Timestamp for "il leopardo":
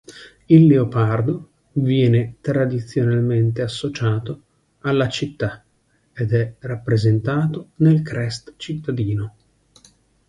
0.47-1.51